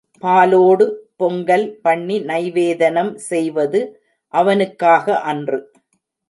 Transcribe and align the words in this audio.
பாலோடு 0.23 0.85
பொங்கல் 1.15 1.65
பண்ணி 1.81 2.17
நைவேதனம் 2.21 3.13
செய்வது 3.29 3.81
அவனுக்காக 4.33 5.21
அன்று. 5.31 5.59